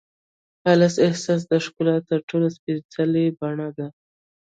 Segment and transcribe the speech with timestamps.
[0.61, 3.87] خالص احساس د ښکلا تر ټولو سپېڅلې بڼه ده.